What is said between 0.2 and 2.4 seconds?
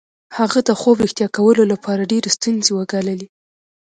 هغه د خوب رښتیا کولو لپاره ډېرې